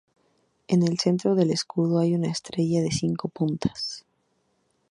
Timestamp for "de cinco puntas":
2.81-4.03